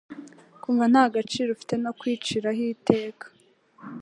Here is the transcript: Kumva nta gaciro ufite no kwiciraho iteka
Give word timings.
Kumva 0.61 0.85
nta 0.91 1.03
gaciro 1.15 1.49
ufite 1.53 1.73
no 1.83 1.91
kwiciraho 1.99 2.61
iteka 2.75 3.25